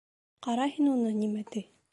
—Ҡара 0.47 0.65
һин 0.77 0.89
уны, 0.95 1.15
нимә 1.21 1.47
ти!.. 1.55 1.67